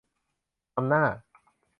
[0.75, 1.03] นำหน้า